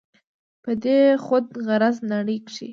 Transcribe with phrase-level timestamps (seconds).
[0.63, 2.69] په دې خود غرضه نړۍ کښې